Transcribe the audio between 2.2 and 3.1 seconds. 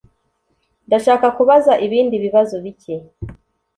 bibazo bike.